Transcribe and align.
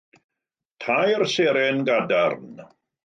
Tair 0.85 1.25
seren 1.35 1.85
gadarn. 1.91 2.57